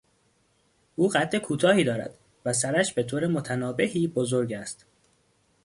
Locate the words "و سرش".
2.45-2.93